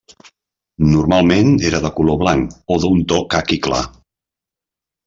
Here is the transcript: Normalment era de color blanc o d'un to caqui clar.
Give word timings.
Normalment 0.93 1.53
era 1.73 1.83
de 1.85 1.93
color 2.01 2.19
blanc 2.25 2.59
o 2.77 2.81
d'un 2.87 3.07
to 3.13 3.21
caqui 3.37 3.63
clar. 3.69 3.85